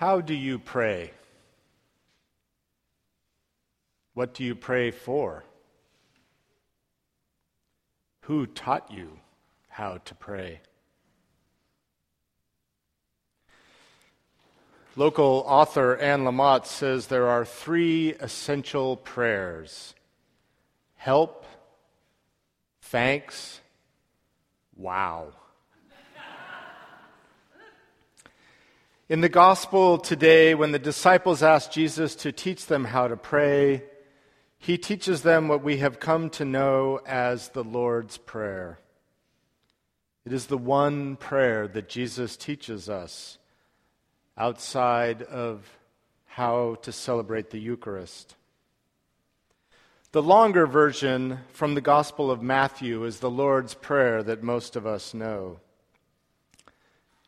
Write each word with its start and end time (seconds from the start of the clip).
How 0.00 0.22
do 0.22 0.32
you 0.32 0.58
pray? 0.58 1.10
What 4.14 4.32
do 4.32 4.44
you 4.44 4.54
pray 4.54 4.92
for? 4.92 5.44
Who 8.22 8.46
taught 8.46 8.90
you 8.90 9.18
how 9.68 9.98
to 10.06 10.14
pray? 10.14 10.60
Local 14.96 15.44
author 15.46 15.98
Anne 15.98 16.24
Lamott 16.24 16.64
says 16.64 17.08
there 17.08 17.28
are 17.28 17.44
three 17.44 18.14
essential 18.14 18.96
prayers 18.96 19.94
help, 20.96 21.44
thanks, 22.80 23.60
wow. 24.74 25.34
In 29.10 29.22
the 29.22 29.28
gospel 29.28 29.98
today, 29.98 30.54
when 30.54 30.70
the 30.70 30.78
disciples 30.78 31.42
ask 31.42 31.72
Jesus 31.72 32.14
to 32.14 32.30
teach 32.30 32.66
them 32.66 32.84
how 32.84 33.08
to 33.08 33.16
pray, 33.16 33.82
he 34.56 34.78
teaches 34.78 35.22
them 35.22 35.48
what 35.48 35.64
we 35.64 35.78
have 35.78 35.98
come 35.98 36.30
to 36.30 36.44
know 36.44 37.00
as 37.04 37.48
the 37.48 37.64
Lord's 37.64 38.18
Prayer. 38.18 38.78
It 40.24 40.32
is 40.32 40.46
the 40.46 40.56
one 40.56 41.16
prayer 41.16 41.66
that 41.66 41.88
Jesus 41.88 42.36
teaches 42.36 42.88
us 42.88 43.38
outside 44.38 45.22
of 45.22 45.68
how 46.26 46.76
to 46.82 46.92
celebrate 46.92 47.50
the 47.50 47.58
Eucharist. 47.58 48.36
The 50.12 50.22
longer 50.22 50.68
version 50.68 51.40
from 51.52 51.74
the 51.74 51.80
Gospel 51.80 52.30
of 52.30 52.42
Matthew 52.42 53.02
is 53.02 53.18
the 53.18 53.28
Lord's 53.28 53.74
Prayer 53.74 54.22
that 54.22 54.44
most 54.44 54.76
of 54.76 54.86
us 54.86 55.12
know. 55.12 55.58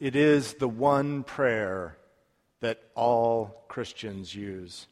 It 0.00 0.16
is 0.16 0.54
the 0.54 0.68
one 0.68 1.24
prayer 1.24 1.98
that 2.60 2.82
all 2.94 3.64
Christians 3.68 4.34
use. 4.34 4.86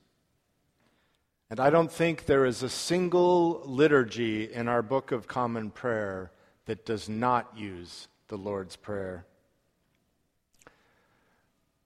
And 1.49 1.59
I 1.59 1.71
don't 1.71 1.91
think 1.91 2.27
there 2.27 2.45
is 2.45 2.63
a 2.63 2.69
single 2.69 3.63
liturgy 3.65 4.52
in 4.52 4.69
our 4.69 4.82
Book 4.82 5.10
of 5.10 5.27
Common 5.27 5.71
Prayer 5.71 6.30
that 6.66 6.85
does 6.85 7.09
not 7.09 7.57
use 7.57 8.09
the 8.29 8.37
Lord's 8.37 8.77
Prayer. 8.77 9.24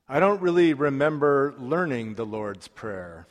I 0.09 0.19
don't 0.19 0.43
really 0.43 0.75
remember 0.75 1.55
learning 1.59 2.17
the 2.17 2.27
Lord's 2.27 2.67
Prayer, 2.67 3.29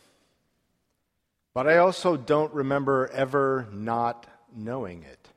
but 1.53 1.67
I 1.67 1.77
also 1.77 2.15
don't 2.15 2.53
remember 2.53 3.09
ever 3.11 3.67
not 3.73 4.25
knowing 4.55 5.03
it. 5.03 5.27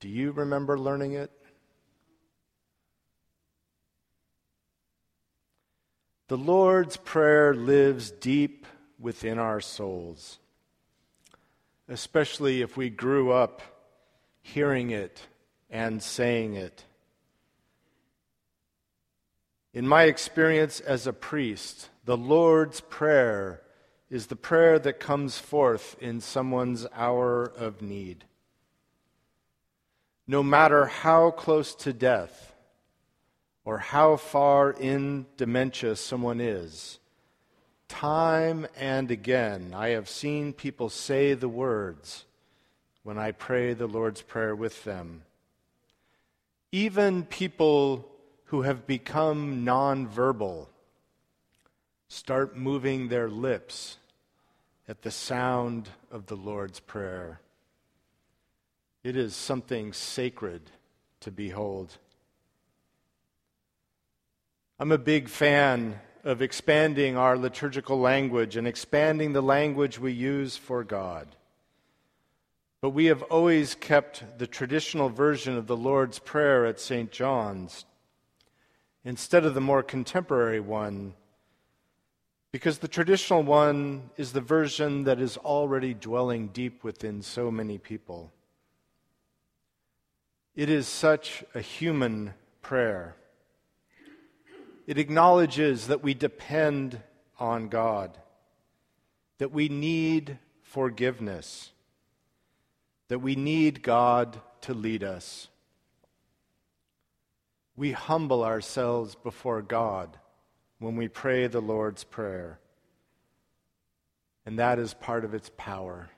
Do 0.00 0.08
you 0.08 0.32
remember 0.32 0.78
learning 0.78 1.12
it? 1.12 1.30
The 6.34 6.40
Lord's 6.40 6.96
Prayer 6.96 7.54
lives 7.54 8.10
deep 8.10 8.66
within 8.98 9.38
our 9.38 9.60
souls, 9.60 10.40
especially 11.88 12.60
if 12.60 12.76
we 12.76 12.90
grew 12.90 13.30
up 13.30 13.62
hearing 14.42 14.90
it 14.90 15.28
and 15.70 16.02
saying 16.02 16.54
it. 16.54 16.82
In 19.72 19.86
my 19.86 20.02
experience 20.06 20.80
as 20.80 21.06
a 21.06 21.12
priest, 21.12 21.88
the 22.04 22.16
Lord's 22.16 22.80
Prayer 22.80 23.62
is 24.10 24.26
the 24.26 24.34
prayer 24.34 24.80
that 24.80 24.98
comes 24.98 25.38
forth 25.38 25.94
in 26.00 26.20
someone's 26.20 26.84
hour 26.96 27.44
of 27.44 27.80
need. 27.80 28.24
No 30.26 30.42
matter 30.42 30.86
how 30.86 31.30
close 31.30 31.76
to 31.76 31.92
death, 31.92 32.53
or 33.64 33.78
how 33.78 34.16
far 34.16 34.70
in 34.70 35.26
dementia 35.36 35.96
someone 35.96 36.40
is. 36.40 36.98
Time 37.88 38.66
and 38.76 39.10
again, 39.10 39.72
I 39.74 39.88
have 39.90 40.08
seen 40.08 40.52
people 40.52 40.90
say 40.90 41.34
the 41.34 41.48
words 41.48 42.24
when 43.02 43.18
I 43.18 43.32
pray 43.32 43.74
the 43.74 43.86
Lord's 43.86 44.22
Prayer 44.22 44.54
with 44.54 44.84
them. 44.84 45.22
Even 46.72 47.24
people 47.24 48.08
who 48.46 48.62
have 48.62 48.86
become 48.86 49.64
nonverbal 49.64 50.66
start 52.08 52.56
moving 52.56 53.08
their 53.08 53.28
lips 53.28 53.98
at 54.88 55.02
the 55.02 55.10
sound 55.10 55.88
of 56.10 56.26
the 56.26 56.36
Lord's 56.36 56.80
Prayer. 56.80 57.40
It 59.02 59.16
is 59.16 59.34
something 59.34 59.92
sacred 59.92 60.62
to 61.20 61.30
behold. 61.30 61.98
I'm 64.84 64.92
a 64.92 64.98
big 64.98 65.30
fan 65.30 65.98
of 66.24 66.42
expanding 66.42 67.16
our 67.16 67.38
liturgical 67.38 67.98
language 67.98 68.54
and 68.54 68.68
expanding 68.68 69.32
the 69.32 69.40
language 69.40 69.98
we 69.98 70.12
use 70.12 70.58
for 70.58 70.84
God. 70.84 71.26
But 72.82 72.90
we 72.90 73.06
have 73.06 73.22
always 73.22 73.74
kept 73.74 74.38
the 74.38 74.46
traditional 74.46 75.08
version 75.08 75.56
of 75.56 75.68
the 75.68 75.76
Lord's 75.76 76.18
Prayer 76.18 76.66
at 76.66 76.78
St. 76.78 77.10
John's 77.10 77.86
instead 79.06 79.46
of 79.46 79.54
the 79.54 79.60
more 79.62 79.82
contemporary 79.82 80.60
one, 80.60 81.14
because 82.52 82.80
the 82.80 82.86
traditional 82.86 83.42
one 83.42 84.10
is 84.18 84.32
the 84.34 84.42
version 84.42 85.04
that 85.04 85.18
is 85.18 85.38
already 85.38 85.94
dwelling 85.94 86.48
deep 86.48 86.84
within 86.84 87.22
so 87.22 87.50
many 87.50 87.78
people. 87.78 88.30
It 90.54 90.68
is 90.68 90.86
such 90.86 91.42
a 91.54 91.62
human 91.62 92.34
prayer. 92.60 93.16
It 94.86 94.98
acknowledges 94.98 95.86
that 95.86 96.02
we 96.02 96.14
depend 96.14 97.00
on 97.38 97.68
God, 97.68 98.18
that 99.38 99.52
we 99.52 99.68
need 99.68 100.38
forgiveness, 100.62 101.72
that 103.08 103.20
we 103.20 103.34
need 103.34 103.82
God 103.82 104.40
to 104.62 104.74
lead 104.74 105.02
us. 105.02 105.48
We 107.76 107.92
humble 107.92 108.44
ourselves 108.44 109.14
before 109.14 109.62
God 109.62 110.18
when 110.78 110.96
we 110.96 111.08
pray 111.08 111.46
the 111.46 111.60
Lord's 111.60 112.04
Prayer, 112.04 112.58
and 114.44 114.58
that 114.58 114.78
is 114.78 114.92
part 114.94 115.24
of 115.24 115.34
its 115.34 115.50
power. 115.56 116.10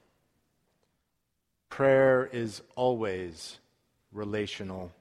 Prayer 1.68 2.28
is 2.32 2.62
always 2.74 3.58
relational. 4.12 4.92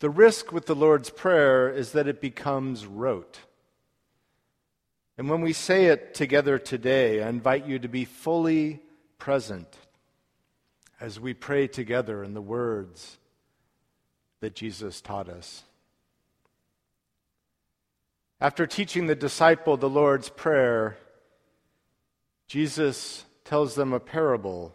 The 0.00 0.10
risk 0.10 0.50
with 0.50 0.64
the 0.64 0.74
Lord's 0.74 1.10
Prayer 1.10 1.70
is 1.70 1.92
that 1.92 2.08
it 2.08 2.22
becomes 2.22 2.86
rote. 2.86 3.40
And 5.18 5.28
when 5.28 5.42
we 5.42 5.52
say 5.52 5.86
it 5.86 6.14
together 6.14 6.58
today, 6.58 7.22
I 7.22 7.28
invite 7.28 7.66
you 7.66 7.78
to 7.78 7.88
be 7.88 8.06
fully 8.06 8.80
present 9.18 9.76
as 10.98 11.20
we 11.20 11.34
pray 11.34 11.66
together 11.66 12.24
in 12.24 12.32
the 12.32 12.40
words 12.40 13.18
that 14.40 14.54
Jesus 14.54 15.02
taught 15.02 15.28
us. 15.28 15.64
After 18.40 18.66
teaching 18.66 19.06
the 19.06 19.14
disciple 19.14 19.76
the 19.76 19.90
Lord's 19.90 20.30
Prayer, 20.30 20.96
Jesus 22.46 23.26
tells 23.44 23.74
them 23.74 23.92
a 23.92 24.00
parable. 24.00 24.74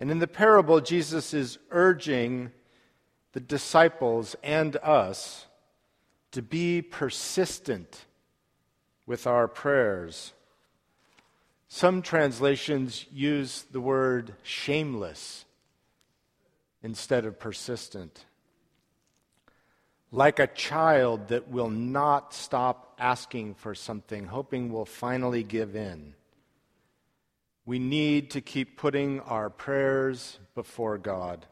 And 0.00 0.10
in 0.10 0.20
the 0.20 0.26
parable, 0.26 0.80
Jesus 0.80 1.34
is 1.34 1.58
urging 1.70 2.50
the 3.34 3.40
disciples 3.40 4.36
and 4.44 4.76
us 4.76 5.46
to 6.30 6.40
be 6.40 6.80
persistent 6.80 8.04
with 9.06 9.26
our 9.26 9.48
prayers. 9.48 10.32
Some 11.66 12.00
translations 12.00 13.04
use 13.12 13.66
the 13.72 13.80
word 13.80 14.34
shameless 14.44 15.44
instead 16.80 17.24
of 17.24 17.40
persistent. 17.40 18.24
Like 20.12 20.38
a 20.38 20.46
child 20.46 21.28
that 21.28 21.48
will 21.48 21.70
not 21.70 22.32
stop 22.32 22.94
asking 23.00 23.54
for 23.54 23.74
something, 23.74 24.26
hoping 24.26 24.72
we'll 24.72 24.84
finally 24.84 25.42
give 25.42 25.74
in. 25.74 26.14
We 27.66 27.80
need 27.80 28.30
to 28.30 28.40
keep 28.40 28.76
putting 28.76 29.18
our 29.20 29.50
prayers 29.50 30.38
before 30.54 30.98
God. 30.98 31.46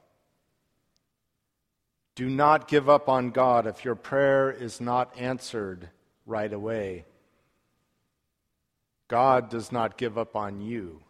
Do 2.15 2.29
not 2.29 2.69
give 2.69 2.91
up 2.91 3.09
on 3.09 3.31
God 3.31 3.67
if 3.67 3.85
your 3.85 3.95
prayer 3.95 4.51
is 4.51 4.81
not 4.81 5.19
answered 5.19 5.89
right 6.27 6.53
away. 6.53 7.07
God 9.09 9.49
does 9.49 9.73
not 9.73 9.97
give 9.97 10.19
up 10.19 10.37
on 10.37 10.61
you, 10.61 11.01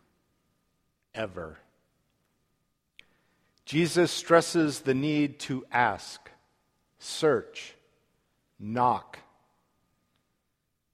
ever. 1.15 1.59
Jesus 3.65 4.13
stresses 4.13 4.81
the 4.81 4.95
need 4.95 5.39
to 5.41 5.65
ask, 5.73 6.31
search, 6.99 7.75
knock. 8.59 9.19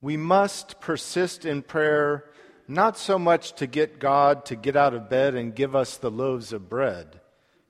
We 0.01 0.17
must 0.17 0.81
persist 0.81 1.45
in 1.45 1.63
prayer 1.63 2.25
not 2.67 2.99
so 2.99 3.19
much 3.19 3.55
to 3.55 3.67
get 3.67 3.99
God 3.99 4.45
to 4.47 4.57
get 4.57 4.77
out 4.77 4.95
of 4.95 5.09
bed 5.09 5.35
and 5.35 5.55
give 5.55 5.75
us 5.75 5.97
the 5.97 6.11
loaves 6.11 6.53
of 6.53 6.69
bread, 6.69 7.21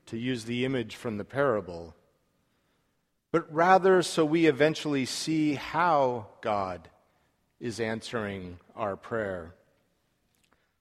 to 0.07 0.17
use 0.17 0.45
the 0.45 0.65
image 0.65 0.97
from 0.97 1.17
the 1.17 1.25
parable 1.25 1.95
but 3.31 3.53
rather 3.53 4.03
so 4.03 4.25
we 4.25 4.47
eventually 4.47 5.05
see 5.05 5.55
how 5.55 6.27
God 6.41 6.89
is 7.61 7.81
answering 7.81 8.59
our 8.77 8.97
prayer, 8.97 9.55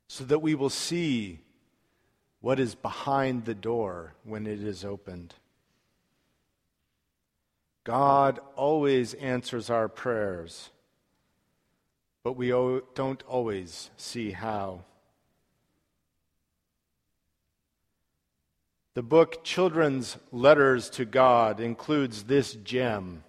so 0.08 0.24
that 0.24 0.40
we 0.40 0.56
will 0.56 0.70
see 0.70 1.40
what 2.40 2.60
is 2.60 2.76
behind 2.76 3.46
the 3.46 3.56
door 3.56 4.14
when 4.24 4.48
it 4.48 4.62
is 4.62 4.86
opened. 4.86 5.34
God 7.84 8.40
always 8.56 9.14
answers 9.16 9.70
our 9.70 9.88
prayers, 9.88 10.70
but 12.24 12.34
we 12.34 12.50
don't 12.50 13.24
always 13.24 13.90
see 13.98 14.32
how. 14.32 14.84
The 18.98 19.04
book 19.04 19.44
Children's 19.44 20.18
Letters 20.32 20.90
to 20.90 21.06
God 21.06 21.60
includes 21.60 22.24
this 22.24 22.54
gem 22.54 23.24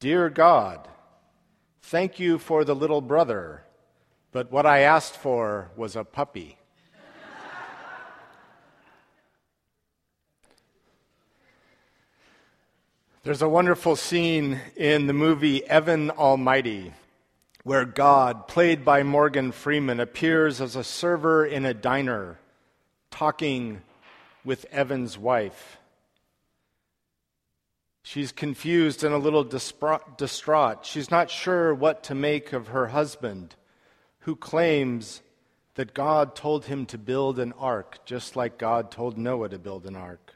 Dear 0.00 0.28
God, 0.28 0.88
thank 1.82 2.18
you 2.18 2.36
for 2.36 2.64
the 2.64 2.74
little 2.74 3.00
brother, 3.00 3.62
but 4.32 4.50
what 4.50 4.66
I 4.66 4.80
asked 4.80 5.14
for 5.14 5.70
was 5.76 5.94
a 5.94 6.02
puppy. 6.02 6.58
There's 13.22 13.42
a 13.42 13.48
wonderful 13.48 13.94
scene 13.94 14.58
in 14.74 15.06
the 15.06 15.12
movie 15.12 15.64
Evan 15.64 16.10
Almighty 16.10 16.92
where 17.62 17.84
God, 17.84 18.48
played 18.48 18.84
by 18.84 19.04
Morgan 19.04 19.52
Freeman, 19.52 20.00
appears 20.00 20.60
as 20.60 20.74
a 20.74 20.82
server 20.82 21.46
in 21.46 21.64
a 21.64 21.72
diner 21.72 22.40
talking 23.12 23.82
with 24.44 24.64
Evan's 24.66 25.18
wife. 25.18 25.78
She's 28.02 28.32
confused 28.32 29.04
and 29.04 29.14
a 29.14 29.18
little 29.18 29.44
distraught. 29.44 30.86
She's 30.86 31.10
not 31.10 31.30
sure 31.30 31.74
what 31.74 32.02
to 32.04 32.14
make 32.14 32.52
of 32.52 32.68
her 32.68 32.88
husband, 32.88 33.54
who 34.20 34.36
claims 34.36 35.22
that 35.74 35.94
God 35.94 36.34
told 36.34 36.64
him 36.64 36.86
to 36.86 36.98
build 36.98 37.38
an 37.38 37.52
ark, 37.52 38.00
just 38.04 38.36
like 38.36 38.58
God 38.58 38.90
told 38.90 39.16
Noah 39.16 39.50
to 39.50 39.58
build 39.58 39.86
an 39.86 39.96
ark. 39.96 40.34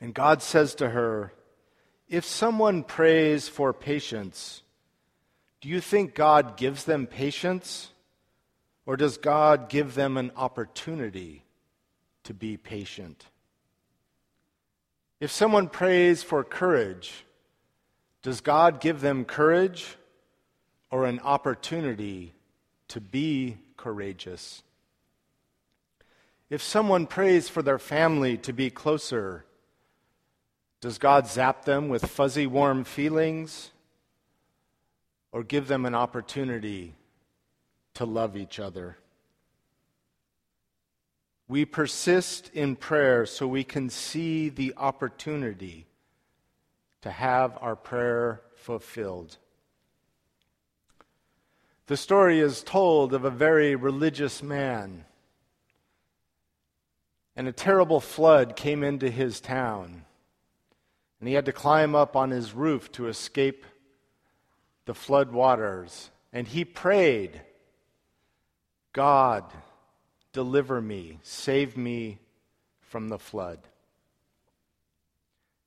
And 0.00 0.14
God 0.14 0.42
says 0.42 0.74
to 0.76 0.90
her, 0.90 1.32
If 2.08 2.24
someone 2.24 2.84
prays 2.84 3.48
for 3.48 3.72
patience, 3.72 4.62
do 5.60 5.68
you 5.68 5.80
think 5.80 6.14
God 6.14 6.56
gives 6.56 6.84
them 6.84 7.06
patience? 7.06 7.92
Or 8.86 8.96
does 8.96 9.18
God 9.18 9.68
give 9.68 9.94
them 9.94 10.16
an 10.16 10.30
opportunity 10.34 11.44
to 12.28 12.34
be 12.34 12.58
patient? 12.58 13.24
If 15.18 15.30
someone 15.30 15.70
prays 15.70 16.22
for 16.22 16.44
courage, 16.44 17.24
does 18.20 18.42
God 18.42 18.82
give 18.82 19.00
them 19.00 19.24
courage 19.24 19.96
or 20.90 21.06
an 21.06 21.20
opportunity 21.20 22.34
to 22.88 23.00
be 23.00 23.56
courageous? 23.78 24.62
If 26.50 26.62
someone 26.62 27.06
prays 27.06 27.48
for 27.48 27.62
their 27.62 27.78
family 27.78 28.36
to 28.38 28.52
be 28.52 28.68
closer, 28.68 29.46
does 30.82 30.98
God 30.98 31.26
zap 31.26 31.64
them 31.64 31.88
with 31.88 32.04
fuzzy, 32.04 32.46
warm 32.46 32.84
feelings 32.84 33.70
or 35.32 35.42
give 35.42 35.66
them 35.66 35.86
an 35.86 35.94
opportunity 35.94 36.94
to 37.94 38.04
love 38.04 38.36
each 38.36 38.60
other? 38.60 38.98
We 41.48 41.64
persist 41.64 42.50
in 42.52 42.76
prayer 42.76 43.24
so 43.24 43.48
we 43.48 43.64
can 43.64 43.88
see 43.88 44.50
the 44.50 44.74
opportunity 44.76 45.86
to 47.00 47.10
have 47.10 47.56
our 47.62 47.74
prayer 47.74 48.42
fulfilled. 48.54 49.38
The 51.86 51.96
story 51.96 52.38
is 52.38 52.62
told 52.62 53.14
of 53.14 53.24
a 53.24 53.30
very 53.30 53.74
religious 53.74 54.42
man, 54.42 55.06
and 57.34 57.48
a 57.48 57.52
terrible 57.52 58.00
flood 58.00 58.56
came 58.56 58.84
into 58.84 59.10
his 59.10 59.40
town, 59.40 60.04
and 61.18 61.28
he 61.28 61.34
had 61.34 61.46
to 61.46 61.52
climb 61.52 61.94
up 61.94 62.14
on 62.14 62.30
his 62.30 62.52
roof 62.52 62.92
to 62.92 63.08
escape 63.08 63.64
the 64.84 64.94
flood 64.94 65.32
waters. 65.32 66.10
And 66.30 66.46
he 66.46 66.64
prayed, 66.64 67.40
God, 68.92 69.44
Deliver 70.32 70.80
me, 70.80 71.18
save 71.22 71.76
me 71.76 72.18
from 72.80 73.08
the 73.08 73.18
flood. 73.18 73.60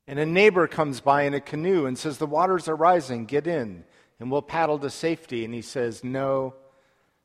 And 0.07 0.19
a 0.19 0.25
neighbor 0.25 0.67
comes 0.67 0.99
by 0.99 1.23
in 1.23 1.33
a 1.33 1.39
canoe 1.39 1.85
and 1.85 1.97
says, 1.97 2.17
The 2.17 2.25
waters 2.25 2.67
are 2.67 2.75
rising, 2.75 3.25
get 3.25 3.47
in, 3.47 3.85
and 4.19 4.31
we'll 4.31 4.41
paddle 4.41 4.79
to 4.79 4.89
safety. 4.89 5.45
And 5.45 5.53
he 5.53 5.61
says, 5.61 6.03
No, 6.03 6.55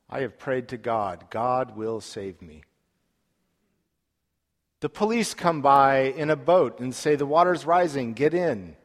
I 0.09 0.21
have 0.21 0.39
prayed 0.39 0.69
to 0.69 0.77
God. 0.77 1.27
God 1.31 1.77
will 1.77 2.01
save 2.01 2.41
me. 2.41 2.63
The 4.81 4.89
police 4.89 5.35
come 5.35 5.63
by 5.63 6.01
in 6.03 6.31
a 6.31 6.37
boat 6.37 6.81
and 6.81 6.95
say, 6.95 7.17
The 7.17 7.27
water's 7.27 7.67
rising, 7.67 8.13
get 8.13 8.35
in. 8.35 8.77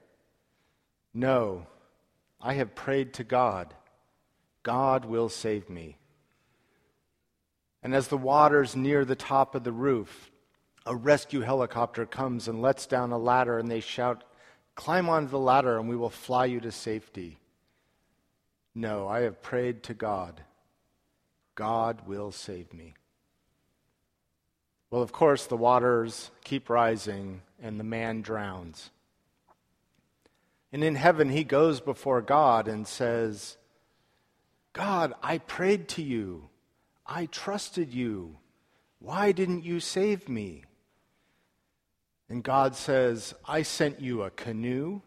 No, 1.14 1.68
I 2.42 2.54
have 2.54 2.74
prayed 2.74 3.14
to 3.16 3.24
God. 3.24 3.74
God 4.64 5.06
will 5.06 5.30
save 5.30 5.70
me. 5.70 5.98
And 7.84 7.96
as 7.96 8.08
the 8.08 8.18
waters 8.18 8.76
near 8.76 9.06
the 9.06 9.16
top 9.16 9.56
of 9.56 9.64
the 9.64 9.72
roof, 9.72 10.32
a 10.86 10.96
rescue 10.96 11.42
helicopter 11.42 12.06
comes 12.06 12.48
and 12.48 12.62
lets 12.62 12.86
down 12.86 13.12
a 13.12 13.18
ladder, 13.18 13.58
and 13.58 13.70
they 13.70 13.80
shout, 13.80 14.24
Climb 14.76 15.10
onto 15.10 15.30
the 15.30 15.40
ladder, 15.40 15.78
and 15.78 15.90
we 15.90 15.96
will 15.96 16.10
fly 16.10 16.46
you 16.46 16.60
to 16.62 16.72
safety. 16.72 17.38
No, 18.74 19.08
I 19.08 19.22
have 19.22 19.42
prayed 19.42 19.84
to 19.84 19.94
God. 19.94 20.42
God 21.56 22.08
will 22.08 22.32
save 22.32 22.74
me. 22.74 22.94
Well, 24.90 25.02
of 25.02 25.12
course, 25.12 25.46
the 25.46 25.58
waters 25.58 26.32
keep 26.44 26.70
rising, 26.70 27.42
and 27.62 27.80
the 27.80 27.84
man 27.84 28.22
drowns. 28.22 28.92
And 30.72 30.84
in 30.84 30.96
heaven, 30.96 31.30
he 31.30 31.44
goes 31.44 31.82
before 31.82 32.22
God 32.22 32.68
and 32.68 32.88
says, 32.88 33.58
God, 34.74 35.14
I 35.22 35.40
prayed 35.40 35.90
to 35.90 36.02
you. 36.02 36.50
I 37.14 37.26
trusted 37.26 37.94
you. 37.94 38.38
Why 39.00 39.34
didn't 39.34 39.66
you 39.66 39.82
save 39.82 40.30
me? 40.30 40.64
And 42.30 42.42
God 42.42 42.74
says, 42.74 43.34
I 43.46 43.64
sent 43.64 44.00
you 44.00 44.24
a 44.24 44.30
canoe, 44.30 45.02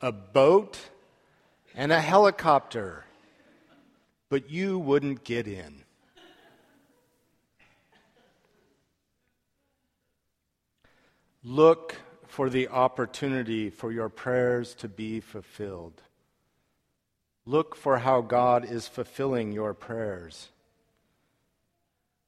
a 0.00 0.10
boat, 0.10 0.78
and 1.74 1.92
a 1.92 2.00
helicopter, 2.00 3.04
but 4.30 4.48
you 4.48 4.78
wouldn't 4.78 5.22
get 5.22 5.46
in. 5.46 5.82
Look 11.44 11.96
for 12.26 12.48
the 12.48 12.68
opportunity 12.68 13.68
for 13.68 13.92
your 13.92 14.08
prayers 14.08 14.74
to 14.76 14.88
be 14.88 15.20
fulfilled. 15.20 16.00
Look 17.48 17.74
for 17.74 17.96
how 17.96 18.20
God 18.20 18.70
is 18.70 18.88
fulfilling 18.88 19.52
your 19.52 19.72
prayers. 19.72 20.50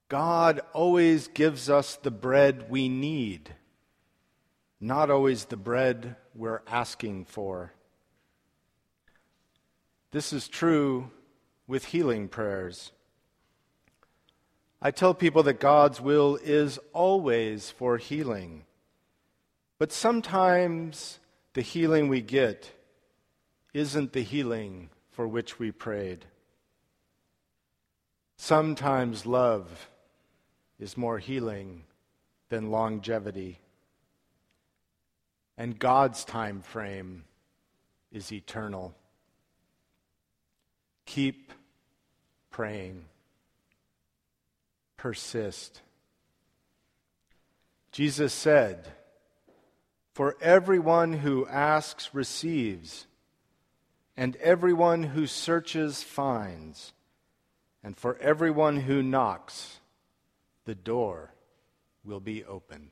God 0.09 0.63
always 0.73 1.29
gives 1.29 1.69
us 1.69 1.97
the 1.97 2.11
bread 2.11 2.71
we 2.71 2.89
need, 2.89 3.55
not 4.81 5.11
always 5.11 5.45
the 5.45 5.59
bread 5.59 6.17
we're 6.35 6.63
asking 6.67 7.27
for. 7.27 7.75
This 10.11 10.33
is 10.33 10.49
true 10.49 11.11
with 11.67 11.85
healing 11.85 12.27
prayers. 12.27 12.91
I 14.81 14.91
tell 14.91 15.13
people 15.13 15.43
that 15.43 15.61
God's 15.61 16.01
will 16.01 16.39
is 16.43 16.79
always 16.95 17.69
for 17.69 17.99
healing, 17.99 18.65
but 19.79 19.93
sometimes 19.93 21.19
the 21.53 21.61
healing 21.61 22.09
we 22.09 22.23
get 22.23 22.73
isn't 23.75 24.15
the 24.15 24.23
healing 24.23 24.89
for 25.21 25.29
which 25.29 25.59
we 25.59 25.71
prayed. 25.71 26.25
Sometimes 28.39 29.27
love 29.27 29.91
is 30.79 30.97
more 30.97 31.19
healing 31.19 31.83
than 32.49 32.71
longevity. 32.71 33.61
And 35.59 35.79
God's 35.79 36.25
time 36.25 36.63
frame 36.63 37.25
is 38.11 38.33
eternal. 38.33 38.95
Keep 41.05 41.53
praying. 42.51 43.05
Persist. 44.97 45.83
Jesus 47.93 48.33
said, 48.33 48.89
For 50.15 50.35
everyone 50.41 51.13
who 51.13 51.47
asks 51.47 52.15
receives 52.15 53.07
and 54.21 54.37
everyone 54.37 55.03
who 55.03 55.27
searches 55.27 56.03
finds, 56.03 56.93
and 57.83 57.97
for 57.97 58.19
everyone 58.19 58.77
who 58.77 59.03
knocks, 59.03 59.81
the 60.67 60.75
door 60.75 61.33
will 62.05 62.21
be 62.21 62.45
opened. 62.45 62.91